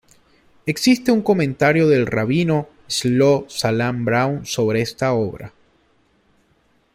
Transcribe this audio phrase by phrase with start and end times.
[0.65, 5.53] Existe un comentario del Rabino Shlomo Zalman Braun sobre esta obra.